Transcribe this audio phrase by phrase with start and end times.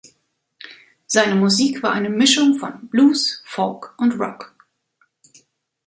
[1.05, 4.51] Seine Musik war eine Mischung von Blues, Folk und Rock.